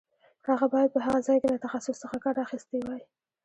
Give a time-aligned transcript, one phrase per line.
[0.49, 3.03] هغه باید په هغه ځای کې له تخصص څخه کار اخیستی وای.